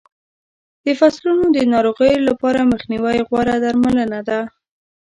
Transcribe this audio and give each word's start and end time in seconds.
د 0.85 0.87
فصلونو 0.99 1.45
د 1.55 1.59
ناروغیو 1.73 2.25
لپاره 2.29 2.69
مخنیوی 2.71 3.17
غوره 3.29 3.55
درملنه 3.63 4.19
ده. 4.27 4.41